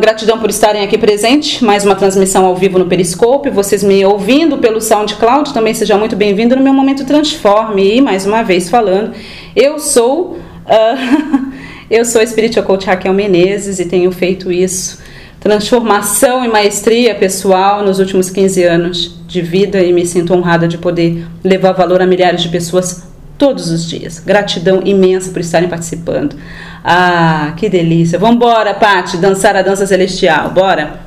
Gratidão 0.00 0.38
por 0.38 0.50
estarem 0.50 0.82
aqui 0.82 0.98
presente. 0.98 1.64
Mais 1.64 1.84
uma 1.84 1.94
transmissão 1.94 2.44
ao 2.44 2.54
vivo 2.54 2.78
no 2.78 2.86
Periscope. 2.86 3.48
Vocês 3.48 3.82
me 3.82 4.04
ouvindo 4.04 4.58
pelo 4.58 4.80
SoundCloud 4.80 5.54
também 5.54 5.72
seja 5.72 5.96
muito 5.96 6.14
bem-vindo 6.14 6.54
no 6.54 6.62
meu 6.62 6.74
momento 6.74 7.06
Transforme. 7.06 7.96
E 7.96 8.00
mais 8.00 8.26
uma 8.26 8.42
vez 8.42 8.68
falando, 8.68 9.12
eu 9.56 9.78
sou 9.78 10.32
uh, 10.32 11.52
eu 11.90 12.04
sou 12.04 12.20
a 12.20 12.26
Spiritual 12.26 12.64
Coach 12.66 12.86
Raquel 12.86 13.14
Menezes 13.14 13.80
e 13.80 13.86
tenho 13.86 14.12
feito 14.12 14.52
isso 14.52 15.00
transformação 15.40 16.44
e 16.44 16.48
maestria 16.48 17.16
pessoal 17.16 17.84
nos 17.84 17.98
últimos 17.98 18.30
15 18.30 18.62
anos 18.62 19.20
de 19.26 19.42
vida 19.42 19.82
e 19.82 19.92
me 19.92 20.06
sinto 20.06 20.32
honrada 20.32 20.68
de 20.68 20.78
poder 20.78 21.26
levar 21.42 21.72
valor 21.72 22.00
a 22.00 22.06
milhares 22.06 22.42
de 22.42 22.48
pessoas 22.48 23.02
todos 23.42 23.72
os 23.72 23.90
dias. 23.90 24.20
Gratidão 24.20 24.82
imensa 24.84 25.32
por 25.32 25.40
estarem 25.40 25.68
participando. 25.68 26.36
Ah, 26.84 27.52
que 27.56 27.68
delícia. 27.68 28.16
Vamos 28.16 28.36
embora, 28.36 28.72
Pati, 28.72 29.16
dançar 29.16 29.56
a 29.56 29.62
dança 29.62 29.84
celestial. 29.84 30.50
Bora. 30.50 31.00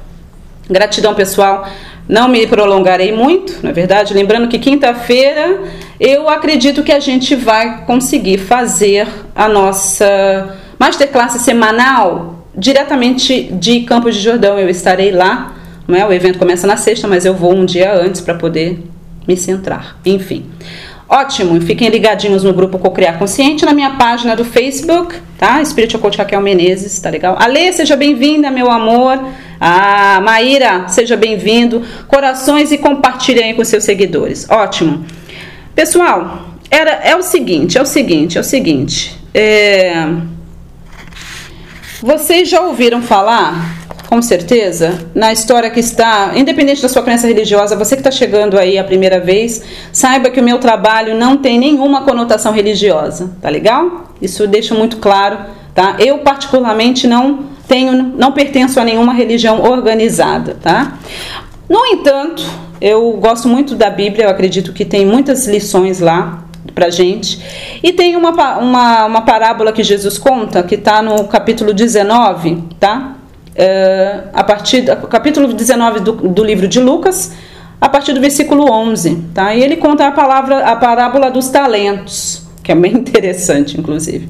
Gratidão, 0.69 1.15
pessoal. 1.15 1.65
Não 2.10 2.27
me 2.27 2.46
prolongarei 2.46 3.13
muito, 3.13 3.63
na 3.63 3.69
é 3.69 3.71
verdade. 3.71 4.13
Lembrando 4.13 4.50
que 4.50 4.60
quinta-feira 4.60 5.61
eu 5.97 6.27
acredito 6.27 6.83
que 6.83 6.91
a 6.91 7.00
gente 7.00 7.36
vai 7.36 7.86
conseguir 7.86 8.38
fazer 8.38 9.07
a 9.33 9.47
nossa 9.47 10.57
masterclass 10.77 11.39
semanal 11.39 12.46
diretamente 12.54 13.43
de 13.43 13.79
Campos 13.83 14.13
de 14.13 14.21
Jordão. 14.21 14.60
Eu 14.60 14.68
estarei 14.68 15.11
lá. 15.11 15.54
Não 15.88 15.97
é? 15.97 16.05
O 16.05 16.11
evento 16.11 16.38
começa 16.38 16.68
na 16.68 16.75
sexta, 16.75 17.07
mas 17.07 17.24
eu 17.24 17.33
vou 17.33 17.55
um 17.55 17.63
dia 17.63 17.93
antes 17.93 18.19
para 18.19 18.36
poder 18.36 18.83
me 19.25 19.38
centrar. 19.38 19.96
Enfim. 20.05 20.46
Ótimo, 21.07 21.61
fiquem 21.61 21.89
ligadinhos 21.89 22.43
no 22.43 22.51
grupo 22.51 22.79
Cocriar 22.79 23.19
Consciente, 23.19 23.63
na 23.63 23.73
minha 23.73 23.91
página 23.91 24.36
do 24.36 24.43
Facebook, 24.43 25.15
tá? 25.37 25.61
Espírito 25.61 26.00
Coach 26.00 26.18
Raquel 26.18 26.41
Menezes, 26.41 27.00
tá 27.00 27.11
legal? 27.11 27.37
Ale, 27.39 27.71
seja 27.73 27.96
bem-vinda, 27.96 28.50
meu 28.50 28.71
amor. 28.71 29.23
Ah, 29.61 30.19
Maíra, 30.23 30.87
seja 30.87 31.15
bem-vindo. 31.15 31.83
Corações 32.08 32.71
e 32.71 32.77
compartilhe 32.80 33.43
aí 33.43 33.53
com 33.53 33.63
seus 33.63 33.83
seguidores. 33.83 34.49
Ótimo. 34.49 35.05
Pessoal, 35.75 36.55
era, 36.71 36.91
é 36.91 37.15
o 37.15 37.21
seguinte, 37.21 37.77
é 37.77 37.81
o 37.81 37.85
seguinte, 37.85 38.37
é 38.37 38.41
o 38.41 38.43
seguinte. 38.43 39.15
É... 39.31 40.08
Vocês 42.02 42.49
já 42.49 42.61
ouviram 42.61 43.02
falar 43.02 43.74
com 44.08 44.22
certeza, 44.22 45.00
na 45.14 45.34
história 45.34 45.70
que 45.70 45.80
está, 45.80 46.34
independente 46.36 46.81
da 46.81 46.89
sua 46.89 47.02
crença 47.02 47.28
religiosa, 47.28 47.75
você 47.75 47.95
que 47.95 48.02
está 48.02 48.11
chegando 48.11 48.58
aí 48.58 48.78
a 48.78 48.84
primeira 48.84 49.20
vez, 49.20 49.61
saiba 49.92 50.30
que 50.30 50.39
o 50.39 50.44
meu 50.44 50.59
trabalho 50.59 51.16
não 51.16 51.38
tem 51.38 51.58
nenhuma 51.59 52.03
conotação 52.03 52.52
religiosa, 52.52 53.31
tá 53.42 53.50
legal? 53.50 54.11
Isso 54.22 54.48
deixa 54.48 54.76
muito 54.76 54.98
claro, 54.98 55.38
tá? 55.73 55.95
Eu 56.00 56.20
particularmente 56.20 57.08
não 57.08 57.45
tenho, 57.67 58.14
não 58.17 58.31
pertenço 58.31 58.80
a 58.80 58.83
nenhuma 58.83 59.14
religião 59.14 59.64
organizada, 59.64 60.56
tá? 60.61 60.98
No 61.67 61.86
entanto, 61.86 62.44
eu 62.80 63.11
gosto 63.14 63.48
muito 63.48 63.76
da 63.76 63.89
Bíblia, 63.89 64.26
eu 64.26 64.30
acredito 64.30 64.72
que 64.72 64.86
tem 64.86 65.06
muitas 65.06 65.48
lições 65.48 66.00
lá 66.00 66.45
pra 66.73 66.89
gente. 66.89 67.39
E 67.81 67.92
tem 67.92 68.16
uma, 68.16 68.30
uma, 68.58 69.06
uma 69.06 69.22
parábola 69.22 69.72
que 69.72 69.83
Jesus 69.83 70.17
conta, 70.17 70.61
que 70.61 70.76
está 70.76 71.02
no 71.02 71.26
capítulo 71.26 71.73
19, 71.73 72.64
tá? 72.80 73.14
Uh, 73.56 74.30
a 74.34 74.44
partir 74.44 74.81
do 74.81 75.08
capítulo 75.08 75.52
19 75.53 76.00
do, 76.02 76.11
do 76.14 76.44
livro 76.44 76.67
de 76.67 76.80
Lucas, 76.80 77.34
a 77.80 77.89
partir 77.89 78.14
do 78.14 78.22
versículo 78.22 78.72
11, 78.72 79.23
tá? 79.34 79.53
E 79.56 79.64
ele 79.64 79.78
conta 79.78 80.08
a 80.08 80.11
palavra, 80.11 80.59
a 80.59 80.75
parábola 80.75 81.30
dos 81.30 81.50
talentos, 81.50 82.44
que 82.64 82.72
é 82.72 82.76
bem 82.76 82.94
interessante, 82.98 83.80
inclusive. 83.80 84.28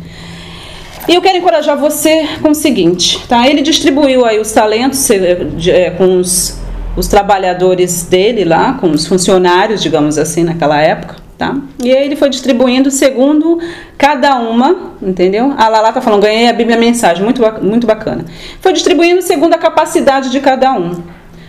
E 1.08 1.14
eu 1.14 1.22
quero 1.22 1.38
encorajar 1.38 1.78
você 1.78 2.28
com 2.42 2.50
o 2.50 2.56
seguinte, 2.56 3.24
tá? 3.28 3.48
Ele 3.48 3.62
distribuiu 3.62 4.26
aí 4.26 4.40
os 4.40 4.52
talentos 4.52 5.08
é, 5.10 5.92
com 5.92 6.20
os, 6.20 6.60
os 6.96 7.08
trabalhadores 7.08 8.04
dele 8.04 8.44
lá, 8.44 8.74
com 8.74 8.90
os 8.90 9.06
funcionários, 9.06 9.84
digamos 9.84 10.18
assim, 10.18 10.44
naquela 10.44 10.82
época. 10.82 11.25
Tá? 11.38 11.54
E 11.84 11.92
aí 11.92 12.06
ele 12.06 12.16
foi 12.16 12.30
distribuindo 12.30 12.90
segundo 12.90 13.60
cada 13.98 14.38
uma, 14.38 14.94
entendeu? 15.02 15.54
A 15.58 15.68
Lala 15.68 15.92
tá 15.92 16.00
falando, 16.00 16.22
ganhei 16.22 16.48
a 16.48 16.54
Bíblia 16.54 16.78
Mensagem, 16.78 17.24
muito, 17.24 17.42
muito 17.62 17.86
bacana. 17.86 18.24
Foi 18.62 18.72
distribuindo 18.72 19.22
segundo 19.22 19.54
a 19.54 19.58
capacidade 19.58 20.30
de 20.32 20.40
cada 20.40 20.74
um. 20.74 20.96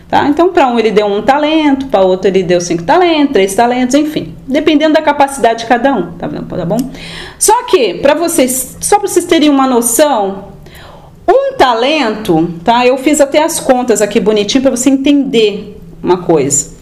Tá? 0.09 0.29
Então, 0.29 0.53
para 0.53 0.69
um 0.69 0.79
ele 0.79 0.93
deu 0.93 1.07
um 1.07 1.21
talento, 1.23 1.87
para 1.87 2.01
outro 2.01 2.29
ele 2.29 2.43
deu 2.43 2.61
cinco 2.61 2.85
talentos, 2.85 3.33
três 3.33 3.55
talentos, 3.55 3.95
enfim, 3.95 4.35
dependendo 4.47 4.95
da 4.95 5.03
capacidade 5.03 5.61
de 5.61 5.67
cada 5.67 5.95
um, 5.95 6.13
tá, 6.13 6.29
tá 6.29 6.65
bom? 6.65 6.79
Só 7.39 7.65
que, 7.65 7.95
para 7.95 8.15
vocês, 8.15 8.77
só 8.81 9.01
para 9.01 9.09
vocês 9.09 9.25
terem 9.25 9.51
uma 9.51 9.67
noção, 9.67 10.53
um 11.29 11.57
talento, 11.57 12.55
tá? 12.63 12.87
Eu 12.87 12.97
fiz 12.99 13.21
até 13.21 13.43
as 13.43 13.59
contas 13.59 14.01
aqui 14.01 14.21
bonitinho 14.21 14.63
para 14.63 14.71
você 14.71 14.91
entender 14.91 15.77
uma 16.01 16.19
coisa. 16.19 16.76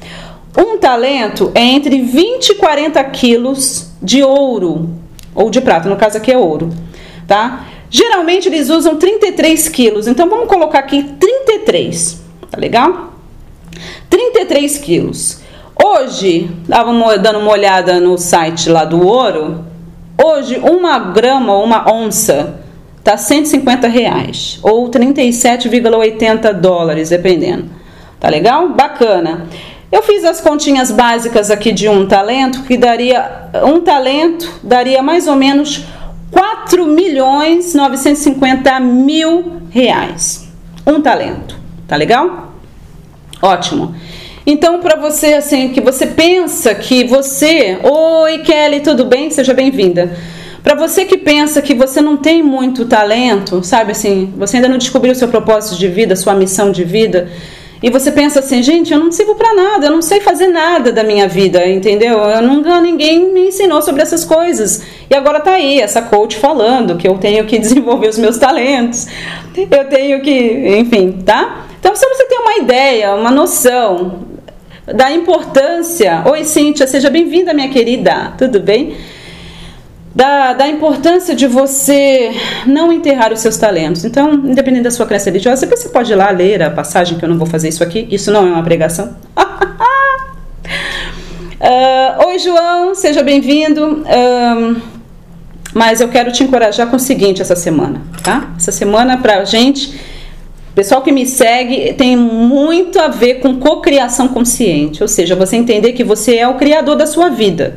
Um 0.57 0.79
talento 0.79 1.51
é 1.55 1.61
entre 1.61 2.01
20 2.01 2.51
e 2.51 2.55
40 2.55 3.03
quilos 3.05 3.91
de 4.01 4.23
ouro, 4.23 4.91
ou 5.35 5.51
de 5.51 5.61
prata, 5.61 5.89
no 5.89 5.97
caso 5.97 6.19
aqui 6.19 6.31
é 6.31 6.39
ouro, 6.39 6.71
tá? 7.27 7.67
Geralmente 7.91 8.49
eles 8.49 8.71
usam 8.71 8.97
33 8.97 9.69
quilos, 9.69 10.07
então 10.07 10.29
vamos 10.29 10.49
colocar 10.49 10.81
aqui 10.81 11.03
33, 11.03 12.23
tá 12.51 12.59
legal? 12.59 13.15
33 14.09 14.79
quilos. 14.79 15.41
Hoje, 15.83 16.51
estava 16.63 17.19
dando 17.19 17.41
uma 17.41 17.51
olhada 17.51 17.99
no 17.99 18.17
site 18.17 18.69
lá 18.71 18.85
do 18.85 19.05
ouro, 19.05 19.65
hoje 20.23 20.59
uma 20.59 20.99
grama 20.99 21.57
uma 21.57 21.93
onça 21.93 22.61
tá 23.05 23.19
150 23.19 23.87
reais, 23.87 24.59
ou 24.63 24.89
37,80 24.89 26.53
dólares, 26.55 27.11
dependendo. 27.11 27.67
Tá 28.19 28.31
legal? 28.31 28.71
Bacana. 28.71 29.47
Eu 29.95 30.03
fiz 30.03 30.25
as 30.25 30.41
continhas 30.41 30.91
básicas 30.91 31.53
aqui 31.53 31.71
de 31.71 31.89
um 31.89 32.05
talento, 32.05 32.65
que 32.65 32.77
daria 32.77 33.49
um 33.65 33.81
talento 33.81 34.59
daria 34.61 35.01
mais 35.01 35.29
ou 35.29 35.37
menos 35.37 35.85
4 36.33 36.85
milhões 36.85 37.77
950 37.77 38.81
mil 38.81 39.63
reais. 39.71 40.49
Um 40.85 41.01
talento, 41.01 41.57
tá 41.87 41.95
legal? 41.95 42.55
Ótimo. 43.41 43.95
Então, 44.45 44.81
para 44.81 44.97
você, 44.97 45.35
assim, 45.35 45.69
que 45.69 45.81
você 45.81 46.09
pensa 46.09 46.75
que 46.75 47.05
você. 47.05 47.79
Oi, 47.85 48.39
Kelly, 48.39 48.81
tudo 48.81 49.05
bem? 49.05 49.31
Seja 49.31 49.55
bem-vinda. 49.55 50.13
Para 50.65 50.75
você 50.75 51.05
que 51.05 51.19
pensa 51.19 51.63
que 51.63 51.73
você 51.73 52.01
não 52.01 52.17
tem 52.17 52.43
muito 52.43 52.85
talento, 52.87 53.63
sabe 53.63 53.93
assim, 53.93 54.35
você 54.37 54.57
ainda 54.57 54.69
não 54.69 54.79
descobriu 54.79 55.15
seu 55.15 55.29
propósito 55.29 55.79
de 55.79 55.87
vida, 55.87 56.17
sua 56.17 56.35
missão 56.35 56.73
de 56.73 56.83
vida, 56.83 57.31
e 57.85 57.91
você 57.91 58.11
pensa 58.11 58.41
assim, 58.41 58.63
gente, 58.63 58.95
eu 58.95 58.99
não 58.99 59.13
sirvo 59.13 59.35
para 59.35 59.53
nada, 59.53 59.89
eu 59.89 59.91
não 59.91 60.01
sei 60.01 60.19
fazer 60.19 60.47
nada 60.47 60.91
da 60.91 61.05
minha 61.05 61.29
vida, 61.29 61.69
entendeu? 61.69 62.19
Eu 62.19 62.41
nunca 62.41 62.81
ninguém 62.81 63.31
me 63.31 63.49
ensinou 63.49 63.83
sobre 63.83 64.01
essas 64.01 64.25
coisas. 64.25 64.83
E 65.11 65.15
agora 65.15 65.39
tá 65.39 65.51
aí 65.51 65.83
essa 65.83 66.01
coach 66.01 66.39
falando 66.39 66.97
que 66.97 67.07
eu 67.07 67.19
tenho 67.19 67.45
que 67.45 67.59
desenvolver 67.61 68.09
os 68.09 68.17
meus 68.17 68.39
talentos. 68.39 69.07
Eu 69.55 69.85
tenho 69.85 70.23
que, 70.23 70.79
enfim, 70.79 71.13
tá? 71.27 71.67
Então, 71.79 71.95
se 71.95 72.09
você 72.09 72.25
tem 72.25 72.39
uma 72.39 72.55
ideia, 72.57 73.15
uma 73.17 73.31
noção 73.31 74.21
da 74.87 75.13
importância, 75.13 76.23
oi 76.25 76.43
Cíntia, 76.43 76.87
seja 76.87 77.11
bem-vinda, 77.11 77.53
minha 77.53 77.69
querida. 77.69 78.33
Tudo 78.39 78.61
bem? 78.61 78.97
Da, 80.15 80.53
da 80.53 80.69
importância 80.69 81.35
de 81.35 81.47
você 81.47 82.33
não 82.67 82.93
enterrar 82.93 83.33
os 83.33 83.41
seus 83.41 83.57
talentos. 83.57 84.05
Então, 84.05 84.33
independente 84.33 84.85
da 84.85 84.91
sua 84.91 85.07
crença 85.07 85.29
religiosa, 85.29 85.67
você 85.67 85.89
pode 85.89 86.13
ir 86.13 86.15
lá 86.15 86.31
ler 86.31 86.63
a 86.63 86.71
passagem, 86.71 87.19
que 87.19 87.25
eu 87.25 87.29
não 87.29 87.37
vou 87.37 87.47
fazer 87.47 87.69
isso 87.69 87.83
aqui, 87.83 88.07
isso 88.11 88.31
não 88.31 88.47
é 88.47 88.51
uma 88.53 88.63
pregação. 88.63 89.17
uh, 89.37 89.45
Oi, 92.29 92.39
João, 92.39 92.95
seja 92.95 93.23
bem-vindo. 93.25 94.05
Uh, 94.05 94.81
mas 95.75 96.01
eu 96.01 96.09
quero 96.09 96.31
te 96.31 96.45
encorajar 96.45 96.87
com 96.87 96.95
o 96.95 97.01
seguinte 97.01 97.43
essa 97.43 97.57
semana, 97.57 98.01
tá? 98.23 98.55
Essa 98.57 98.71
semana 98.71 99.17
pra 99.17 99.45
gente, 99.45 100.01
pessoal 100.73 101.03
que 101.03 101.11
me 101.11 101.27
segue, 101.27 101.93
tem 101.95 102.17
muito 102.17 103.01
a 103.01 103.09
ver 103.09 103.41
com 103.41 103.59
cocriação 103.59 104.29
consciente, 104.29 105.03
ou 105.03 105.09
seja, 105.09 105.35
você 105.35 105.57
entender 105.57 105.93
que 105.93 106.05
você 106.05 106.37
é 106.37 106.47
o 106.47 106.55
criador 106.55 106.95
da 106.95 107.09
sua 107.09 107.29
vida 107.29 107.77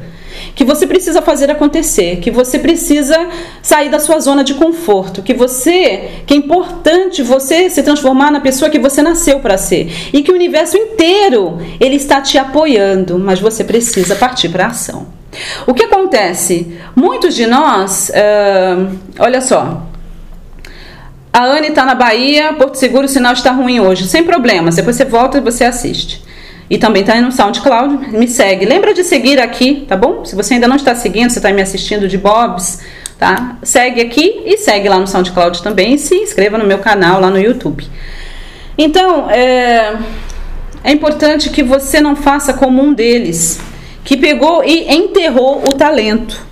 que 0.55 0.63
você 0.63 0.85
precisa 0.88 1.21
fazer 1.21 1.49
acontecer, 1.51 2.17
que 2.17 2.31
você 2.31 2.59
precisa 2.59 3.27
sair 3.61 3.89
da 3.89 3.99
sua 3.99 4.19
zona 4.19 4.44
de 4.44 4.53
conforto, 4.53 5.21
que 5.21 5.33
você, 5.33 6.21
que 6.25 6.33
é 6.33 6.38
importante 6.38 7.21
você 7.21 7.69
se 7.69 7.83
transformar 7.83 8.31
na 8.31 8.39
pessoa 8.39 8.69
que 8.69 8.79
você 8.79 9.01
nasceu 9.01 9.39
para 9.39 9.57
ser 9.57 9.91
e 10.13 10.23
que 10.23 10.31
o 10.31 10.35
universo 10.35 10.77
inteiro 10.77 11.59
ele 11.79 11.95
está 11.95 12.21
te 12.21 12.38
apoiando, 12.38 13.17
mas 13.19 13.39
você 13.39 13.63
precisa 13.63 14.15
partir 14.15 14.49
para 14.49 14.67
ação. 14.67 15.07
O 15.65 15.73
que 15.73 15.83
acontece? 15.83 16.75
Muitos 16.95 17.35
de 17.35 17.45
nós, 17.45 18.09
uh, 18.09 18.97
olha 19.19 19.41
só, 19.41 19.83
a 21.31 21.45
Anne 21.45 21.67
está 21.67 21.85
na 21.85 21.93
Bahia, 21.93 22.53
Porto 22.53 22.75
Seguro, 22.75 23.05
o 23.05 23.09
sinal 23.09 23.33
está 23.33 23.51
ruim 23.51 23.79
hoje, 23.79 24.07
sem 24.07 24.23
problemas. 24.23 24.75
Depois 24.75 24.95
você 24.95 25.05
volta 25.05 25.38
e 25.38 25.41
você 25.41 25.65
assiste. 25.65 26.25
E 26.69 26.77
também 26.77 27.01
está 27.01 27.19
no 27.21 27.31
SoundCloud. 27.31 28.17
Me 28.17 28.27
segue. 28.27 28.65
Lembra 28.65 28.93
de 28.93 29.03
seguir 29.03 29.39
aqui, 29.39 29.85
tá 29.87 29.95
bom? 29.95 30.25
Se 30.25 30.35
você 30.35 30.55
ainda 30.55 30.67
não 30.67 30.75
está 30.75 30.93
seguindo, 30.95 31.29
você 31.29 31.39
está 31.39 31.51
me 31.51 31.61
assistindo 31.61 32.07
de 32.07 32.17
Bobs 32.17 32.81
tá? 33.17 33.57
Segue 33.63 34.01
aqui 34.01 34.41
e 34.45 34.57
segue 34.57 34.87
lá 34.87 34.99
no 34.99 35.07
SoundCloud 35.07 35.63
também 35.63 35.95
e 35.95 35.97
se 35.97 36.15
inscreva 36.15 36.57
no 36.57 36.65
meu 36.65 36.79
canal 36.79 37.19
lá 37.19 37.29
no 37.29 37.39
YouTube. 37.39 37.85
Então, 38.77 39.29
é, 39.29 39.97
é 40.83 40.91
importante 40.91 41.49
que 41.49 41.63
você 41.63 41.99
não 41.99 42.15
faça 42.15 42.53
como 42.53 42.81
um 42.81 42.93
deles, 42.93 43.59
que 44.03 44.15
pegou 44.15 44.63
e 44.63 44.93
enterrou 44.93 45.63
o 45.67 45.73
talento, 45.73 46.45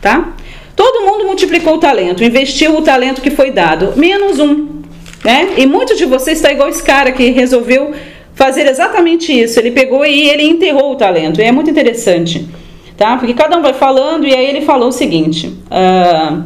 tá? 0.00 0.34
Todo 0.76 1.04
mundo 1.06 1.24
multiplicou 1.24 1.74
o 1.74 1.78
talento, 1.78 2.22
investiu 2.22 2.76
o 2.76 2.82
talento 2.82 3.20
que 3.20 3.30
foi 3.30 3.50
dado, 3.50 3.94
menos 3.96 4.38
um, 4.38 4.82
né? 5.24 5.54
E 5.56 5.66
muitos 5.66 5.96
de 5.96 6.04
vocês 6.04 6.38
está 6.38 6.52
igual 6.52 6.68
esse 6.68 6.82
cara 6.82 7.12
que 7.12 7.30
resolveu 7.30 7.92
fazer 8.40 8.66
exatamente 8.66 9.38
isso. 9.38 9.60
Ele 9.60 9.70
pegou 9.70 10.04
e 10.06 10.30
ele 10.30 10.44
enterrou 10.44 10.92
o 10.92 10.96
talento. 10.96 11.42
E 11.42 11.44
é 11.44 11.52
muito 11.52 11.68
interessante, 11.68 12.48
tá? 12.96 13.18
Porque 13.18 13.34
cada 13.34 13.58
um 13.58 13.60
vai 13.60 13.74
falando 13.74 14.26
e 14.26 14.34
aí 14.34 14.46
ele 14.46 14.62
falou 14.62 14.88
o 14.88 14.92
seguinte. 14.92 15.48
Uh, 15.48 16.42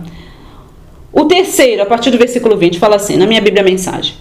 o 1.12 1.24
terceiro, 1.26 1.82
a 1.82 1.86
partir 1.86 2.10
do 2.10 2.18
versículo 2.18 2.56
20, 2.56 2.80
fala 2.80 2.96
assim, 2.96 3.16
na 3.16 3.28
minha 3.28 3.40
Bíblia 3.40 3.62
Mensagem. 3.62 4.14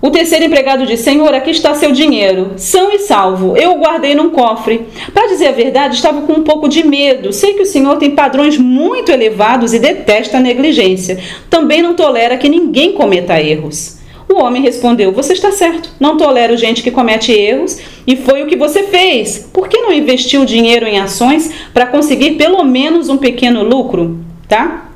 O 0.00 0.08
terceiro 0.08 0.44
empregado 0.44 0.86
disse: 0.86 1.02
Senhor, 1.02 1.34
aqui 1.34 1.50
está 1.50 1.74
seu 1.74 1.90
dinheiro, 1.90 2.52
são 2.56 2.92
e 2.92 3.00
salvo. 3.00 3.56
Eu 3.56 3.72
o 3.72 3.78
guardei 3.80 4.14
num 4.14 4.30
cofre. 4.30 4.86
Para 5.12 5.26
dizer 5.26 5.48
a 5.48 5.52
verdade, 5.52 5.96
estava 5.96 6.20
com 6.20 6.34
um 6.34 6.44
pouco 6.44 6.68
de 6.68 6.86
medo. 6.86 7.32
Sei 7.32 7.54
que 7.54 7.62
o 7.62 7.66
Senhor 7.66 7.96
tem 7.96 8.12
padrões 8.12 8.56
muito 8.56 9.10
elevados 9.10 9.74
e 9.74 9.80
detesta 9.80 10.36
a 10.36 10.40
negligência. 10.40 11.18
Também 11.50 11.82
não 11.82 11.94
tolera 11.94 12.36
que 12.36 12.48
ninguém 12.48 12.92
cometa 12.92 13.40
erros. 13.40 13.96
O 14.36 14.44
homem 14.44 14.60
respondeu: 14.60 15.12
Você 15.12 15.32
está 15.32 15.50
certo, 15.50 15.88
não 15.98 16.18
tolero 16.18 16.58
gente 16.58 16.82
que 16.82 16.90
comete 16.90 17.32
erros, 17.32 17.78
e 18.06 18.16
foi 18.16 18.42
o 18.42 18.46
que 18.46 18.54
você 18.54 18.82
fez. 18.82 19.48
Por 19.50 19.66
que 19.66 19.80
não 19.80 19.90
investiu 19.90 20.44
dinheiro 20.44 20.86
em 20.86 20.98
ações 20.98 21.50
para 21.72 21.86
conseguir 21.86 22.32
pelo 22.32 22.62
menos 22.62 23.08
um 23.08 23.16
pequeno 23.16 23.62
lucro? 23.62 24.18
Tá? 24.46 24.90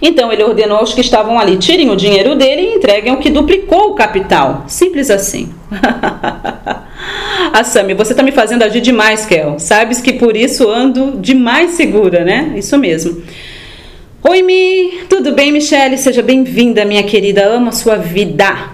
Então 0.00 0.32
ele 0.32 0.44
ordenou 0.44 0.78
aos 0.78 0.94
que 0.94 1.00
estavam 1.00 1.36
ali: 1.36 1.56
tirem 1.56 1.90
o 1.90 1.96
dinheiro 1.96 2.36
dele 2.36 2.62
e 2.62 2.74
entreguem 2.76 3.12
o 3.12 3.16
que 3.16 3.28
duplicou 3.28 3.90
o 3.90 3.94
capital. 3.94 4.62
Simples 4.68 5.10
assim. 5.10 5.52
ah, 7.52 7.64
Sami, 7.64 7.92
você 7.92 8.12
está 8.12 8.22
me 8.22 8.30
fazendo 8.30 8.62
agir 8.62 8.80
demais, 8.80 9.26
Kel. 9.26 9.58
Sabes 9.58 10.00
que 10.00 10.12
por 10.12 10.36
isso 10.36 10.70
ando 10.70 11.18
demais 11.20 11.72
segura, 11.72 12.24
né? 12.24 12.52
Isso 12.54 12.78
mesmo. 12.78 13.20
Oi, 14.26 14.40
Mi, 14.40 15.04
tudo 15.06 15.32
bem, 15.32 15.52
Michele? 15.52 15.98
Seja 15.98 16.22
bem-vinda, 16.22 16.82
minha 16.86 17.02
querida. 17.02 17.44
Amo 17.44 17.68
a 17.68 17.72
sua 17.72 17.96
vida. 17.96 18.70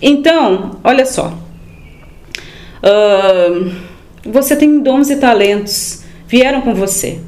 Então, 0.00 0.78
olha 0.84 1.04
só. 1.04 1.36
Uh, 2.80 3.72
você 4.24 4.54
tem 4.54 4.78
dons 4.78 5.10
e 5.10 5.16
talentos. 5.16 6.04
Vieram 6.28 6.60
com 6.60 6.72
você. 6.72 7.18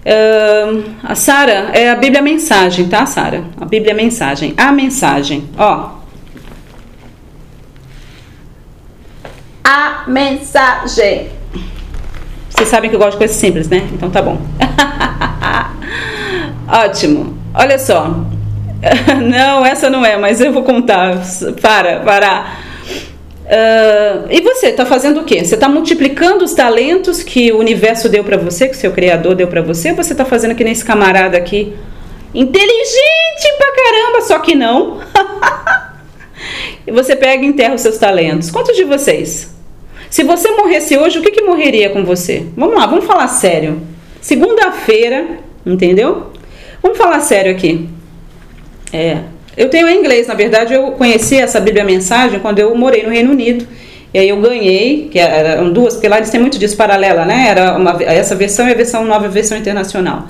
Uh, 0.00 0.82
a 1.04 1.14
Sara 1.14 1.70
é 1.72 1.88
a 1.88 1.94
Bíblia 1.94 2.20
Mensagem, 2.20 2.88
tá, 2.88 3.06
Sara? 3.06 3.44
A 3.60 3.64
Bíblia 3.64 3.94
Mensagem. 3.94 4.54
A 4.56 4.72
mensagem, 4.72 5.48
ó. 5.56 5.90
A 9.62 10.02
mensagem. 10.08 11.28
Vocês 12.50 12.68
sabem 12.68 12.90
que 12.90 12.96
eu 12.96 13.00
gosto 13.00 13.12
de 13.12 13.18
coisas 13.18 13.36
simples, 13.36 13.68
né? 13.68 13.88
Então 13.92 14.10
tá 14.10 14.20
bom. 14.20 14.36
Ótimo. 16.68 17.38
Olha 17.54 17.78
só. 17.78 18.24
Não, 19.22 19.64
essa 19.64 19.88
não 19.88 20.04
é, 20.04 20.16
mas 20.16 20.40
eu 20.40 20.52
vou 20.52 20.62
contar. 20.62 21.22
Para, 21.60 22.00
para. 22.00 22.58
Uh, 23.44 24.26
e 24.30 24.40
você 24.40 24.68
está 24.68 24.86
fazendo 24.86 25.20
o 25.20 25.24
quê? 25.24 25.44
Você 25.44 25.54
está 25.54 25.68
multiplicando 25.68 26.44
os 26.44 26.54
talentos 26.54 27.22
que 27.22 27.52
o 27.52 27.58
universo 27.58 28.08
deu 28.08 28.24
para 28.24 28.36
você, 28.36 28.68
que 28.68 28.74
o 28.74 28.78
seu 28.78 28.92
criador 28.92 29.34
deu 29.34 29.46
para 29.48 29.62
você? 29.62 29.90
Ou 29.90 29.96
você 29.96 30.12
está 30.12 30.24
fazendo 30.24 30.54
que 30.54 30.64
nem 30.64 30.72
esse 30.72 30.84
camarada 30.84 31.36
aqui, 31.36 31.74
inteligente 32.34 33.54
pra 33.58 33.72
caramba, 33.72 34.22
só 34.22 34.38
que 34.38 34.54
não? 34.54 35.00
e 36.86 36.90
você 36.90 37.14
pega 37.14 37.42
e 37.42 37.46
enterra 37.46 37.74
os 37.74 37.80
seus 37.80 37.98
talentos. 37.98 38.50
Quantos 38.50 38.76
de 38.76 38.84
vocês? 38.84 39.54
Se 40.10 40.22
você 40.22 40.50
morresse 40.52 40.96
hoje, 40.96 41.18
o 41.18 41.22
que, 41.22 41.30
que 41.30 41.42
morreria 41.42 41.90
com 41.90 42.04
você? 42.04 42.46
Vamos 42.56 42.76
lá, 42.76 42.86
vamos 42.86 43.04
falar 43.04 43.28
sério. 43.28 43.82
Segunda-feira, 44.20 45.38
entendeu? 45.66 46.33
Vamos 46.84 46.98
falar 46.98 47.18
sério 47.20 47.50
aqui. 47.50 47.88
É. 48.92 49.20
Eu 49.56 49.70
tenho 49.70 49.88
em 49.88 50.00
inglês, 50.00 50.26
na 50.26 50.34
verdade, 50.34 50.74
eu 50.74 50.92
conheci 50.92 51.34
essa 51.34 51.58
Bíblia 51.58 51.82
Mensagem 51.82 52.38
quando 52.40 52.58
eu 52.58 52.76
morei 52.76 53.02
no 53.02 53.08
Reino 53.08 53.30
Unido. 53.30 53.66
E 54.12 54.18
aí 54.18 54.28
eu 54.28 54.38
ganhei, 54.38 55.08
que 55.10 55.18
eram 55.18 55.72
duas, 55.72 55.94
porque 55.94 56.06
lá 56.08 56.18
eles 56.18 56.28
têm 56.28 56.38
muito 56.38 56.58
disso 56.58 56.76
paralela, 56.76 57.24
né? 57.24 57.46
Era 57.48 57.78
uma, 57.78 58.02
essa 58.02 58.34
versão 58.34 58.68
e 58.68 58.72
a 58.72 58.74
versão 58.74 59.02
nova, 59.06 59.24
a 59.24 59.28
versão 59.30 59.56
internacional. 59.56 60.28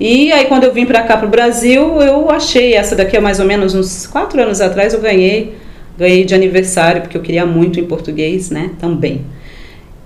E 0.00 0.32
aí 0.32 0.46
quando 0.46 0.64
eu 0.64 0.72
vim 0.72 0.84
para 0.86 1.02
cá 1.02 1.16
para 1.16 1.28
o 1.28 1.30
Brasil, 1.30 2.02
eu 2.02 2.28
achei 2.28 2.74
essa 2.74 2.96
daqui, 2.96 3.20
mais 3.20 3.38
ou 3.38 3.46
menos 3.46 3.72
uns 3.72 4.04
quatro 4.04 4.42
anos 4.42 4.60
atrás, 4.60 4.92
eu 4.92 5.00
ganhei, 5.00 5.54
ganhei 5.96 6.24
de 6.24 6.34
aniversário, 6.34 7.02
porque 7.02 7.16
eu 7.16 7.22
queria 7.22 7.46
muito 7.46 7.78
em 7.78 7.84
português, 7.84 8.50
né? 8.50 8.72
Também. 8.80 9.24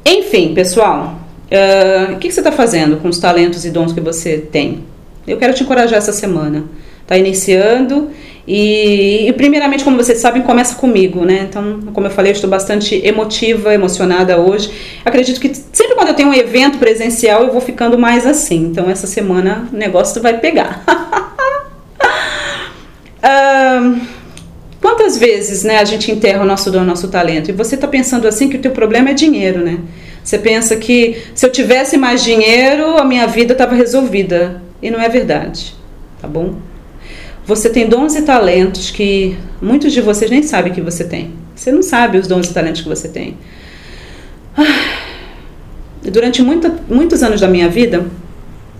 Enfim, 0.05 0.53
pessoal, 0.53 1.19
uh, 1.51 2.13
o 2.13 2.19
que, 2.19 2.29
que 2.29 2.35
você 2.35 2.41
está 2.41 2.53
fazendo 2.53 2.99
com 2.99 3.09
os 3.09 3.19
talentos 3.19 3.65
e 3.65 3.71
dons 3.71 3.95
que 3.95 4.01
você 4.01 4.37
tem? 4.37 4.85
Eu 5.27 5.37
quero 5.37 5.55
te 5.55 5.63
encorajar 5.63 5.99
essa 5.99 6.13
semana. 6.13 6.65
Está 7.03 7.17
iniciando 7.17 8.11
e, 8.47 9.27
e, 9.29 9.33
primeiramente, 9.33 9.83
como 9.83 9.97
vocês 9.97 10.19
sabem, 10.19 10.43
começa 10.43 10.77
comigo, 10.77 11.25
né? 11.25 11.47
Então, 11.49 11.81
como 11.93 12.07
eu 12.07 12.11
falei, 12.11 12.31
eu 12.31 12.35
estou 12.35 12.49
bastante 12.49 12.95
emotiva, 13.05 13.75
emocionada 13.75 14.39
hoje. 14.39 14.71
Acredito 15.05 15.41
que 15.41 15.53
sempre 15.73 15.97
quando 15.97 16.09
eu 16.09 16.15
tenho 16.15 16.29
um 16.29 16.35
evento 16.35 16.79
presencial, 16.79 17.43
eu 17.43 17.53
vou 17.53 17.61
ficando 17.61 17.99
mais 17.99 18.25
assim. 18.25 18.67
Então, 18.67 18.89
essa 18.89 19.07
semana 19.07 19.69
o 19.73 19.77
negócio 19.77 20.23
vai 20.23 20.39
pegar. 20.39 20.85
quantas 24.81 25.19
vezes, 25.19 25.65
né, 25.65 25.79
a 25.79 25.85
gente 25.85 26.13
enterra 26.13 26.43
o 26.43 26.47
nosso 26.47 26.71
dom, 26.71 26.83
o 26.83 26.85
nosso 26.85 27.09
talento? 27.09 27.49
E 27.51 27.53
você 27.53 27.75
está 27.75 27.89
pensando 27.89 28.29
assim 28.29 28.49
que 28.49 28.57
o 28.57 28.61
teu 28.61 28.71
problema 28.71 29.11
é 29.11 29.15
dinheiro, 29.15 29.59
né? 29.65 29.81
Você 30.23 30.39
pensa 30.39 30.77
que 30.77 31.17
se 31.35 31.45
eu 31.45 31.51
tivesse 31.51 31.97
mais 31.97 32.23
dinheiro, 32.23 32.97
a 32.97 33.05
minha 33.05 33.27
vida 33.27 33.53
estava 33.53 33.75
resolvida. 33.75 34.63
E 34.83 34.91
não 34.91 35.01
é 35.01 35.09
verdade, 35.09 35.75
tá 36.21 36.29
bom? 36.29 36.57
Você 37.45 37.71
tem 37.71 37.89
dons 37.89 38.17
e 38.17 38.23
talentos 38.23 38.91
que 38.91 39.37
muitos 39.63 39.93
de 39.93 40.01
vocês 40.01 40.31
nem 40.31 40.43
sabem 40.43 40.73
que 40.73 40.81
você 40.81 41.05
tem. 41.05 41.33
Você 41.55 41.71
não 41.71 41.83
sabe 41.83 42.19
os 42.19 42.27
dons 42.27 42.51
e 42.51 42.55
talentos 42.55 42.83
que 42.83 42.89
você 42.89 43.09
tem. 43.09 43.37
Ah, 44.57 44.65
durante 46.11 46.43
muitos 46.43 47.23
anos 47.23 47.41
da 47.41 47.49
minha 47.49 47.69
vida, 47.69 48.07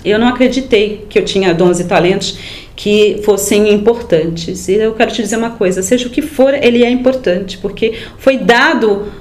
eu 0.05 0.19
não 0.19 0.29
acreditei 0.29 1.07
que 1.09 1.19
eu 1.19 1.25
tinha 1.25 1.55
dons 1.55 1.81
e 1.81 1.85
talentos 1.85 2.39
que 2.75 3.21
fossem 3.25 3.73
importantes. 3.73 4.69
E 4.69 4.75
eu 4.75 4.95
quero 4.95 5.11
te 5.11 5.23
dizer 5.23 5.37
uma 5.37 5.51
coisa: 5.51 5.83
seja 5.83 6.07
o 6.07 6.11
que 6.11 6.23
for, 6.23 6.53
ele 6.55 6.85
é 6.85 6.91
importante, 6.91 7.59
porque 7.59 7.95
foi 8.19 8.37
dado 8.37 9.13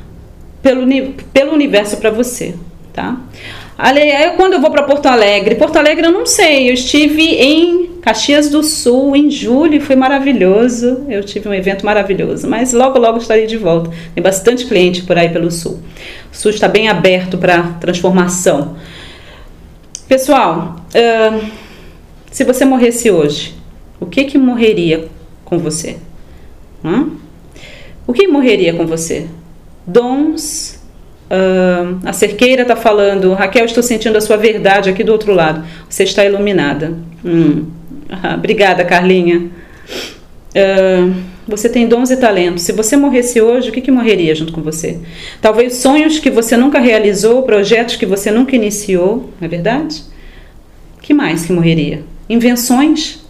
pelo, 0.62 0.86
pelo 1.32 1.54
universo 1.54 1.98
para 1.98 2.12
você, 2.12 2.56
tá? 2.94 3.20
Aí, 3.78 4.32
quando 4.38 4.54
eu 4.54 4.62
vou 4.62 4.72
para 4.72 4.84
Porto 4.84 5.06
Alegre, 5.08 5.56
Porto 5.56 5.76
Alegre 5.76 6.06
eu 6.08 6.12
não 6.12 6.26
sei, 6.26 6.70
eu 6.70 6.74
estive 6.74 7.24
em 7.24 7.88
Caxias 8.02 8.50
do 8.50 8.64
Sul 8.64 9.16
em 9.16 9.30
julho, 9.30 9.82
foi 9.82 9.96
maravilhoso. 9.98 11.06
Eu 11.10 11.24
tive 11.24 11.50
um 11.50 11.54
evento 11.54 11.86
maravilhoso, 11.86 12.48
mas 12.48 12.72
logo 12.72 12.98
logo 12.98 13.18
estarei 13.18 13.46
de 13.48 13.58
volta. 13.58 13.90
Tem 14.14 14.24
bastante 14.24 14.66
cliente 14.66 15.02
por 15.02 15.18
aí 15.18 15.30
pelo 15.30 15.52
Sul. 15.52 15.82
O 16.32 16.36
Sul 16.36 16.52
está 16.52 16.68
bem 16.68 16.88
aberto 16.88 17.38
para 17.38 17.64
transformação. 17.82 18.78
Pessoal, 20.08 20.76
uh, 20.92 21.46
se 22.32 22.44
você 22.44 22.64
morresse 22.64 23.12
hoje, 23.12 23.56
o 24.00 24.06
que 24.06 24.24
que 24.24 24.38
morreria 24.38 25.10
com 25.44 25.58
você? 25.58 25.98
Hum? 26.84 27.18
O 28.08 28.14
que 28.14 28.28
morreria 28.28 28.74
com 28.74 28.86
você? 28.86 29.28
Dons 29.86 30.75
Uh, 31.26 32.00
a 32.06 32.14
cerqueira 32.14 32.62
está 32.62 32.76
falando, 32.76 33.34
Raquel, 33.34 33.66
estou 33.66 33.82
sentindo 33.82 34.16
a 34.16 34.22
sua 34.22 34.38
verdade 34.38 34.90
aqui 34.90 35.04
do 35.04 35.12
outro 35.12 35.34
lado. 35.34 35.66
Você 35.90 36.04
está 36.04 36.24
iluminada. 36.24 36.94
Hum. 37.24 37.66
Ah, 38.10 38.36
obrigada, 38.36 38.86
Carlinha. 38.86 39.50
Uh, 40.56 41.14
você 41.48 41.68
tem 41.68 41.88
dons 41.88 42.12
e 42.12 42.18
talentos. 42.18 42.64
Se 42.64 42.72
você 42.72 42.96
morresse 42.96 43.42
hoje, 43.42 43.70
o 43.70 43.72
que, 43.72 43.82
que 43.82 43.92
morreria 43.92 44.36
junto 44.36 44.54
com 44.54 44.62
você? 44.62 45.00
Talvez 45.42 45.76
sonhos 45.76 46.20
que 46.20 46.30
você 46.30 46.56
nunca 46.56 46.80
realizou, 46.80 47.42
projetos 47.44 47.96
que 47.96 48.06
você 48.06 48.30
nunca 48.30 48.56
iniciou, 48.56 49.32
não 49.40 49.46
é 49.46 49.48
verdade? 49.48 50.04
que 51.02 51.14
mais 51.14 51.46
que 51.46 51.54
morreria? 51.54 52.04
Invenções, 52.28 53.24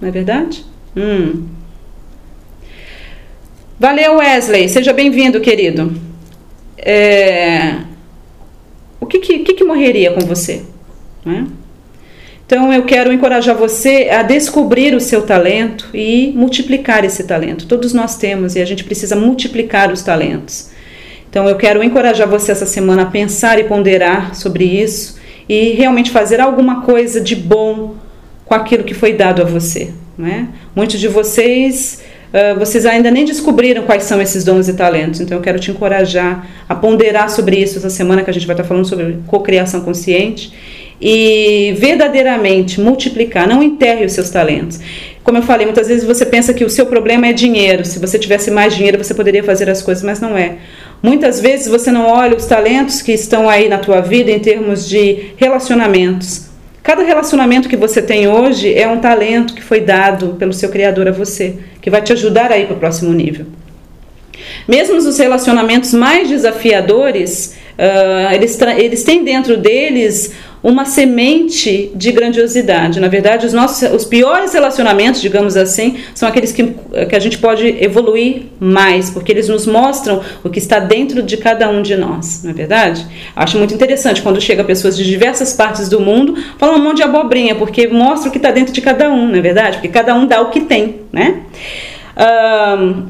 não 0.00 0.08
é 0.08 0.10
verdade? 0.10 0.64
Hum. 0.96 1.44
Valeu, 3.78 4.16
Wesley. 4.16 4.66
Seja 4.66 4.94
bem-vindo, 4.94 5.38
querido 5.38 6.11
é, 6.82 7.76
o 9.00 9.06
que, 9.06 9.18
que, 9.18 9.54
que, 9.54 9.64
morreria 9.64 10.12
com 10.12 10.20
você? 10.20 10.62
Né? 11.24 11.46
Então 12.44 12.72
eu 12.72 12.84
quero 12.84 13.12
encorajar 13.12 13.56
você 13.56 14.10
a 14.10 14.22
descobrir 14.22 14.94
o 14.94 15.00
seu 15.00 15.22
talento 15.22 15.88
e 15.94 16.32
multiplicar 16.34 17.04
esse 17.04 17.24
talento. 17.24 17.66
Todos 17.66 17.94
nós 17.94 18.16
temos 18.16 18.56
e 18.56 18.60
a 18.60 18.64
gente 18.64 18.84
precisa 18.84 19.16
multiplicar 19.16 19.90
os 19.92 20.02
talentos. 20.02 20.70
Então 21.30 21.48
eu 21.48 21.56
quero 21.56 21.82
encorajar 21.82 22.28
você 22.28 22.52
essa 22.52 22.66
semana 22.66 23.02
a 23.02 23.06
pensar 23.06 23.58
e 23.58 23.64
ponderar 23.64 24.34
sobre 24.34 24.64
isso 24.64 25.18
e 25.48 25.70
realmente 25.70 26.10
fazer 26.10 26.40
alguma 26.40 26.82
coisa 26.82 27.20
de 27.20 27.34
bom 27.34 27.94
com 28.44 28.54
aquilo 28.54 28.84
que 28.84 28.92
foi 28.92 29.14
dado 29.14 29.40
a 29.40 29.44
você. 29.44 29.92
Né? 30.18 30.48
Muitos 30.76 31.00
de 31.00 31.08
vocês, 31.08 32.02
uh, 32.32 32.58
vocês 32.58 32.86
ainda 32.86 33.10
nem 33.10 33.24
descobriram 33.24 33.82
quais 33.84 34.04
são 34.04 34.20
esses 34.20 34.44
dons 34.44 34.68
e 34.68 34.74
talentos, 34.74 35.20
então 35.20 35.36
eu 35.38 35.42
quero 35.42 35.58
te 35.58 35.70
encorajar 35.70 36.46
a 36.68 36.74
ponderar 36.74 37.30
sobre 37.30 37.56
isso 37.56 37.78
essa 37.78 37.90
semana 37.90 38.22
que 38.22 38.30
a 38.30 38.32
gente 38.32 38.46
vai 38.46 38.54
estar 38.54 38.64
falando 38.64 38.86
sobre 38.86 39.18
cocriação 39.26 39.80
consciente 39.82 40.52
e 41.02 41.74
verdadeiramente 41.78 42.80
multiplicar, 42.80 43.48
não 43.48 43.60
enterre 43.60 44.04
os 44.04 44.12
seus 44.12 44.30
talentos. 44.30 44.78
Como 45.24 45.36
eu 45.38 45.42
falei, 45.42 45.66
muitas 45.66 45.88
vezes 45.88 46.04
você 46.04 46.24
pensa 46.24 46.54
que 46.54 46.64
o 46.64 46.70
seu 46.70 46.86
problema 46.86 47.26
é 47.26 47.32
dinheiro. 47.32 47.84
Se 47.84 47.98
você 47.98 48.18
tivesse 48.18 48.50
mais 48.50 48.74
dinheiro, 48.74 49.02
você 49.02 49.12
poderia 49.12 49.42
fazer 49.42 49.68
as 49.68 49.82
coisas, 49.82 50.04
mas 50.04 50.20
não 50.20 50.38
é. 50.38 50.58
Muitas 51.02 51.40
vezes 51.40 51.66
você 51.66 51.90
não 51.90 52.06
olha 52.06 52.36
os 52.36 52.46
talentos 52.46 53.02
que 53.02 53.12
estão 53.12 53.48
aí 53.48 53.68
na 53.68 53.78
tua 53.78 54.00
vida 54.00 54.30
em 54.30 54.38
termos 54.38 54.88
de 54.88 55.32
relacionamentos. 55.36 56.51
Cada 56.82 57.04
relacionamento 57.04 57.68
que 57.68 57.76
você 57.76 58.02
tem 58.02 58.26
hoje 58.26 58.74
é 58.74 58.88
um 58.88 58.98
talento 58.98 59.54
que 59.54 59.62
foi 59.62 59.80
dado 59.80 60.34
pelo 60.38 60.52
seu 60.52 60.68
Criador 60.68 61.06
a 61.06 61.12
você, 61.12 61.58
que 61.80 61.88
vai 61.88 62.02
te 62.02 62.12
ajudar 62.12 62.50
a 62.50 62.58
ir 62.58 62.66
para 62.66 62.76
o 62.76 62.78
próximo 62.78 63.12
nível. 63.12 63.46
Mesmo 64.66 64.96
os 64.96 65.18
relacionamentos 65.18 65.94
mais 65.94 66.28
desafiadores, 66.28 67.56
uh, 67.78 68.34
eles, 68.34 68.60
eles 68.76 69.04
têm 69.04 69.22
dentro 69.22 69.56
deles 69.56 70.32
uma 70.62 70.84
semente 70.84 71.90
de 71.94 72.12
grandiosidade. 72.12 73.00
Na 73.00 73.08
verdade, 73.08 73.46
os 73.46 73.52
nossos 73.52 73.82
os 73.90 74.04
piores 74.04 74.52
relacionamentos, 74.52 75.20
digamos 75.20 75.56
assim, 75.56 75.96
são 76.14 76.28
aqueles 76.28 76.52
que, 76.52 76.74
que 77.08 77.16
a 77.16 77.18
gente 77.18 77.38
pode 77.38 77.66
evoluir 77.82 78.42
mais, 78.60 79.10
porque 79.10 79.32
eles 79.32 79.48
nos 79.48 79.66
mostram 79.66 80.22
o 80.44 80.48
que 80.48 80.58
está 80.58 80.78
dentro 80.78 81.22
de 81.22 81.36
cada 81.36 81.68
um 81.68 81.82
de 81.82 81.96
nós, 81.96 82.42
não 82.44 82.50
é 82.50 82.54
verdade? 82.54 83.06
Acho 83.34 83.58
muito 83.58 83.74
interessante 83.74 84.22
quando 84.22 84.40
chega 84.40 84.62
pessoas 84.62 84.96
de 84.96 85.04
diversas 85.04 85.52
partes 85.52 85.88
do 85.88 86.00
mundo, 86.00 86.36
falam 86.58 86.76
um 86.76 86.84
monte 86.84 86.98
de 86.98 87.02
abobrinha, 87.02 87.54
porque 87.54 87.88
mostra 87.88 88.28
o 88.28 88.32
que 88.32 88.38
está 88.38 88.52
dentro 88.52 88.72
de 88.72 88.80
cada 88.80 89.10
um, 89.10 89.28
não 89.28 89.36
é 89.36 89.40
verdade? 89.40 89.78
Porque 89.78 89.88
cada 89.88 90.14
um 90.14 90.26
dá 90.26 90.40
o 90.40 90.50
que 90.50 90.60
tem, 90.60 91.00
né? 91.12 91.42
Um, 92.78 93.06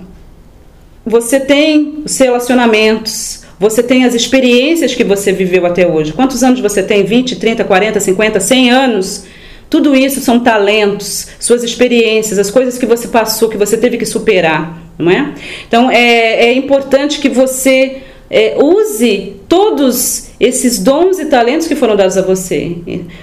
você 1.04 1.40
tem 1.40 2.02
os 2.04 2.16
relacionamentos, 2.16 3.41
você 3.62 3.80
tem 3.80 4.04
as 4.04 4.12
experiências 4.12 4.92
que 4.92 5.04
você 5.04 5.30
viveu 5.30 5.64
até 5.64 5.86
hoje. 5.86 6.12
Quantos 6.12 6.42
anos 6.42 6.58
você 6.58 6.82
tem? 6.82 7.04
20, 7.04 7.36
30, 7.36 7.62
40, 7.62 8.00
50, 8.00 8.40
100 8.40 8.70
anos? 8.72 9.24
Tudo 9.70 9.94
isso 9.94 10.20
são 10.20 10.40
talentos, 10.40 11.28
suas 11.38 11.62
experiências, 11.62 12.40
as 12.40 12.50
coisas 12.50 12.76
que 12.76 12.84
você 12.84 13.06
passou, 13.06 13.48
que 13.48 13.56
você 13.56 13.76
teve 13.76 13.96
que 13.96 14.04
superar, 14.04 14.82
não 14.98 15.08
é? 15.10 15.32
Então 15.66 15.88
é, 15.88 16.46
é 16.46 16.52
importante 16.52 17.20
que 17.20 17.28
você 17.28 17.98
é, 18.28 18.56
use 18.60 19.36
todos 19.48 20.30
esses 20.40 20.80
dons 20.80 21.20
e 21.20 21.26
talentos 21.26 21.68
que 21.68 21.76
foram 21.76 21.94
dados 21.94 22.18
a 22.18 22.22
você. 22.22 22.76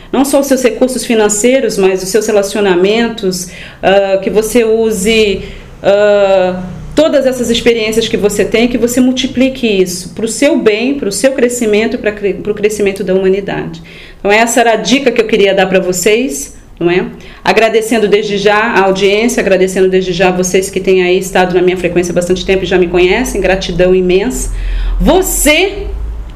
Não 0.10 0.24
só 0.24 0.40
os 0.40 0.48
seus 0.48 0.64
recursos 0.64 1.06
financeiros, 1.06 1.78
mas 1.78 2.02
os 2.02 2.08
seus 2.08 2.26
relacionamentos, 2.26 3.48
uh, 3.84 4.22
que 4.24 4.30
você 4.30 4.64
use. 4.64 5.42
Uh, 5.84 6.79
todas 7.00 7.26
essas 7.26 7.50
experiências 7.50 8.10
que 8.10 8.18
você 8.18 8.44
tem, 8.44 8.68
que 8.68 8.78
você 8.78 9.00
multiplique 9.00 9.66
isso 9.66 10.10
para 10.10 10.26
o 10.26 10.28
seu 10.28 10.60
bem, 10.60 10.96
para 10.96 11.08
o 11.08 11.12
seu 11.14 11.32
crescimento 11.32 11.98
para 11.98 12.12
o 12.52 12.54
crescimento 12.54 13.06
da 13.06 13.14
humanidade. 13.14 13.82
Então, 14.20 14.30
essa 14.30 14.60
era 14.60 14.74
a 14.74 14.76
dica 14.76 15.10
que 15.10 15.22
eu 15.22 15.26
queria 15.26 15.54
dar 15.54 15.66
para 15.68 15.80
vocês. 15.80 16.60
Não 16.78 16.92
é? 16.92 17.06
Agradecendo 17.44 18.08
desde 18.08 18.38
já 18.38 18.58
a 18.58 18.82
audiência, 18.84 19.40
agradecendo 19.40 19.90
desde 19.90 20.12
já 20.12 20.30
vocês 20.30 20.70
que 20.70 20.80
têm 20.82 21.04
aí 21.04 21.18
estado 21.18 21.54
na 21.54 21.62
minha 21.62 21.78
frequência 21.78 22.12
há 22.12 22.16
bastante 22.16 22.46
tempo 22.46 22.64
e 22.64 22.68
já 22.68 22.78
me 22.78 22.88
conhecem, 22.88 23.40
gratidão 23.40 23.96
imensa. 23.96 24.54
Você 25.00 25.88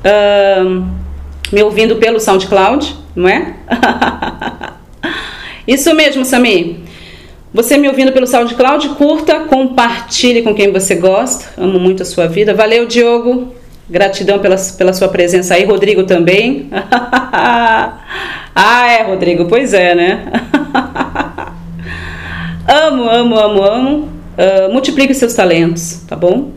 uh, 0.03 0.85
me 1.51 1.61
ouvindo 1.61 1.97
pelo 1.97 2.21
SoundCloud, 2.21 2.95
não 3.13 3.27
é? 3.27 3.53
Isso 5.67 5.93
mesmo, 5.93 6.23
Samir. 6.23 6.75
Você 7.53 7.77
me 7.77 7.87
ouvindo 7.87 8.11
pelo 8.11 8.25
SoundCloud, 8.25 8.89
curta, 8.95 9.41
compartilhe 9.41 10.41
com 10.41 10.55
quem 10.55 10.71
você 10.71 10.95
gosta. 10.95 11.45
Amo 11.55 11.79
muito 11.79 12.01
a 12.01 12.05
sua 12.05 12.25
vida. 12.25 12.51
Valeu, 12.51 12.87
Diogo. 12.87 13.53
Gratidão 13.87 14.39
pela, 14.39 14.55
pela 14.75 14.91
sua 14.91 15.07
presença 15.07 15.53
aí. 15.53 15.63
Rodrigo 15.63 16.03
também. 16.03 16.67
ah, 18.55 18.87
é, 18.87 19.03
Rodrigo. 19.03 19.45
Pois 19.45 19.71
é, 19.71 19.93
né? 19.93 20.31
amo, 22.67 23.07
amo, 23.07 23.35
amo, 23.35 23.63
amo. 23.63 24.09
Uh, 24.35 24.73
multiplique 24.73 25.13
seus 25.13 25.35
talentos, 25.35 26.01
tá 26.07 26.15
bom? 26.15 26.53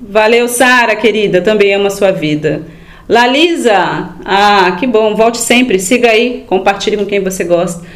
Valeu, 0.00 0.48
Sara, 0.48 0.96
querida. 0.96 1.40
Também 1.40 1.72
amo 1.72 1.86
a 1.86 1.90
sua 1.90 2.10
vida. 2.10 2.62
Lalisa, 3.08 4.16
ah, 4.24 4.76
que 4.80 4.86
bom. 4.86 5.14
Volte 5.14 5.38
sempre. 5.38 5.78
Siga 5.78 6.10
aí. 6.10 6.42
Compartilhe 6.48 6.96
com 6.96 7.06
quem 7.06 7.22
você 7.22 7.44
gosta. 7.44 7.86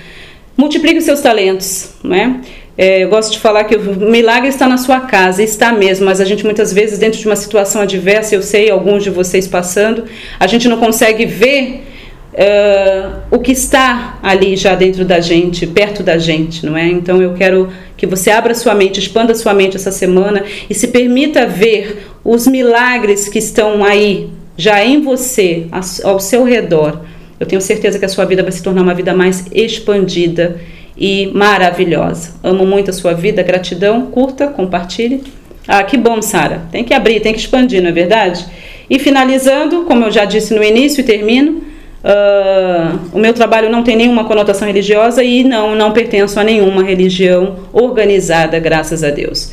Multiplique 0.57 0.99
os 0.99 1.05
seus 1.05 1.21
talentos, 1.21 1.95
né? 2.03 2.41
É, 2.77 3.05
eu 3.05 3.09
gosto 3.09 3.33
de 3.33 3.39
falar 3.39 3.65
que 3.65 3.77
o 3.77 4.11
milagre 4.11 4.49
está 4.49 4.69
na 4.69 4.77
sua 4.77 5.01
casa, 5.01 5.43
está 5.43 5.73
mesmo, 5.73 6.07
mas 6.07 6.21
a 6.21 6.25
gente 6.25 6.45
muitas 6.45 6.73
vezes, 6.73 6.99
dentro 6.99 7.19
de 7.21 7.27
uma 7.27 7.37
situação 7.37 7.83
adversa, 7.83 8.35
eu 8.35 8.43
sei 8.43 8.69
alguns 8.69 9.05
de 9.05 9.11
vocês 9.11 9.47
passando, 9.47 10.05
a 10.41 10.47
gente 10.49 10.69
não 10.69 10.79
consegue 10.79 11.25
ver 11.25 11.85
uh, 12.33 13.21
o 13.31 13.39
que 13.39 13.53
está 13.53 14.19
ali 14.21 14.57
já 14.57 14.75
dentro 14.75 15.05
da 15.05 15.21
gente, 15.21 15.67
perto 15.69 16.03
da 16.03 16.19
gente, 16.19 16.67
não 16.67 16.77
é? 16.77 16.87
Então 16.89 17.23
eu 17.23 17.35
quero 17.35 17.69
que 17.97 18.07
você 18.07 18.31
abra 18.31 18.55
sua 18.55 18.75
mente, 18.75 18.99
expanda 18.99 19.35
sua 19.37 19.55
mente 19.55 19.77
essa 19.77 19.93
semana 19.93 20.45
e 20.69 20.75
se 20.75 20.89
permita 20.89 21.47
ver 21.47 22.09
os 22.25 22.47
milagres 22.47 23.29
que 23.29 23.39
estão 23.39 23.85
aí, 23.85 24.31
já 24.57 24.85
em 24.85 25.01
você, 25.01 25.67
ao 26.03 26.19
seu 26.19 26.43
redor 26.43 27.03
eu 27.39 27.47
tenho 27.47 27.61
certeza 27.61 27.99
que 27.99 28.05
a 28.05 28.09
sua 28.09 28.25
vida 28.25 28.43
vai 28.43 28.53
se 28.53 28.63
tornar 28.63 28.83
uma 28.83 28.95
vida 28.95 29.13
mais 29.15 29.47
expandida 29.53 30.61
e 30.97 31.31
maravilhosa. 31.35 32.35
Amo 32.43 32.65
muito 32.65 32.91
a 32.91 32.93
sua 32.93 33.13
vida, 33.13 33.43
gratidão, 33.43 34.07
curta, 34.07 34.47
compartilhe. 34.47 35.23
Ah, 35.67 35.83
que 35.83 35.97
bom, 35.97 36.21
Sara. 36.23 36.63
Tem 36.71 36.85
que 36.85 36.95
abrir, 36.95 37.21
tem 37.21 37.33
que 37.33 37.41
expandir, 37.41 37.83
não 37.83 37.89
é 37.89 37.93
verdade? 37.93 38.45
E 38.89 38.99
finalizando, 38.99 39.85
como 39.85 40.05
eu 40.05 40.13
já 40.13 40.25
disse 40.25 40.55
no 40.55 40.63
início 40.63 41.01
e 41.01 41.05
termino, 41.05 41.63
uh, 42.05 42.99
o 43.13 43.19
meu 43.19 43.33
trabalho 43.33 43.71
não 43.71 43.83
tem 43.83 43.97
nenhuma 43.97 44.25
conotação 44.25 44.69
religiosa 44.69 45.25
e 45.25 45.43
não, 45.43 45.75
não 45.75 45.93
pertenço 45.93 46.39
a 46.39 46.45
nenhuma 46.45 46.83
religião 46.83 47.57
organizada, 47.73 48.59
graças 48.59 49.03
a 49.03 49.11
Deus. 49.11 49.53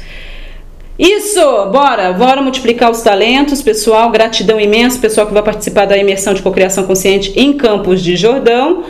Isso, 1.00 1.40
bora, 1.72 2.14
bora 2.14 2.42
multiplicar 2.42 2.92
os 2.92 3.02
talentos, 3.02 3.62
pessoal. 3.62 4.12
Gratidão 4.12 4.60
imensa, 4.60 5.00
pessoal 5.00 5.26
que 5.26 5.34
vai 5.34 5.44
participar 5.44 5.86
da 5.86 5.98
imersão 5.98 6.34
de 6.34 6.42
cocriação 6.42 6.86
consciente 6.86 7.34
em 7.36 7.54
Campos 7.54 8.02
de 8.02 8.16
Jordão. 8.16 8.84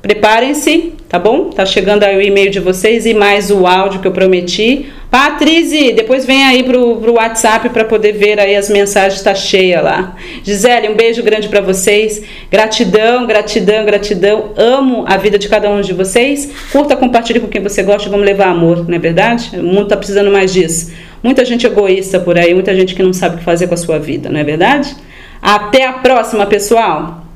Preparem-se, 0.00 0.92
tá 1.08 1.18
bom? 1.18 1.50
Tá 1.50 1.66
chegando 1.66 2.04
aí 2.04 2.16
o 2.16 2.22
e-mail 2.22 2.50
de 2.50 2.60
vocês 2.60 3.04
e 3.04 3.12
mais 3.12 3.50
o 3.50 3.66
áudio 3.66 4.00
que 4.00 4.06
eu 4.06 4.12
prometi. 4.12 4.86
Patrícia, 5.10 5.92
depois 5.92 6.24
vem 6.24 6.44
aí 6.44 6.62
pro, 6.62 6.96
pro 6.96 7.14
WhatsApp 7.14 7.68
para 7.70 7.84
poder 7.84 8.12
ver 8.12 8.38
aí 8.38 8.54
as 8.54 8.70
mensagens, 8.70 9.20
tá 9.22 9.34
cheia 9.34 9.80
lá. 9.80 10.16
Gisele, 10.44 10.88
um 10.88 10.94
beijo 10.94 11.22
grande 11.22 11.48
para 11.48 11.60
vocês. 11.60 12.22
Gratidão, 12.50 13.26
gratidão, 13.26 13.84
gratidão. 13.84 14.52
Amo 14.56 15.04
a 15.06 15.16
vida 15.16 15.36
de 15.36 15.48
cada 15.48 15.68
um 15.68 15.80
de 15.80 15.92
vocês. 15.92 16.48
Curta, 16.70 16.94
compartilhe 16.94 17.40
com 17.40 17.48
quem 17.48 17.60
você 17.60 17.82
gosta, 17.82 18.08
vamos 18.08 18.24
levar 18.24 18.48
amor, 18.48 18.88
não 18.88 18.94
é 18.94 19.00
verdade? 19.00 19.50
O 19.54 19.64
mundo 19.64 19.88
tá 19.88 19.96
precisando 19.96 20.30
mais 20.30 20.52
disso. 20.52 20.92
Muita 21.22 21.44
gente 21.44 21.66
egoísta 21.66 22.20
por 22.20 22.38
aí, 22.38 22.54
muita 22.54 22.74
gente 22.74 22.94
que 22.94 23.02
não 23.02 23.12
sabe 23.12 23.36
o 23.36 23.38
que 23.38 23.44
fazer 23.44 23.66
com 23.66 23.74
a 23.74 23.78
sua 23.78 23.98
vida, 23.98 24.28
não 24.28 24.38
é 24.38 24.44
verdade? 24.44 24.96
Até 25.40 25.86
a 25.86 25.92
próxima, 25.94 26.46
pessoal! 26.46 27.27